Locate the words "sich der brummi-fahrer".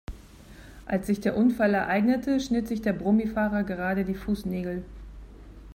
2.67-3.63